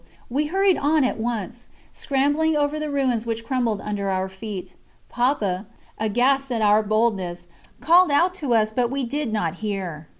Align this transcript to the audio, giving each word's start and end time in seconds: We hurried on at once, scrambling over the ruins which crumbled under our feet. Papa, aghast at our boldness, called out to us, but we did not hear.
We 0.31 0.47
hurried 0.47 0.79
on 0.79 1.03
at 1.03 1.19
once, 1.19 1.67
scrambling 1.93 2.55
over 2.57 2.79
the 2.79 2.89
ruins 2.89 3.27
which 3.27 3.45
crumbled 3.45 3.79
under 3.81 4.09
our 4.09 4.27
feet. 4.27 4.73
Papa, 5.09 5.67
aghast 5.99 6.51
at 6.51 6.63
our 6.63 6.81
boldness, 6.81 7.45
called 7.81 8.09
out 8.09 8.33
to 8.41 8.55
us, 8.55 8.73
but 8.73 8.89
we 8.89 9.03
did 9.03 9.31
not 9.31 9.53
hear. 9.61 10.07